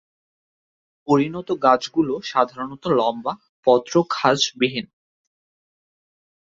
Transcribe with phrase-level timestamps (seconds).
[1.07, 3.33] পরিণত গাছগুলো সাধারণত লম্বা,
[3.67, 4.87] পত্রখাঁজবিহীন।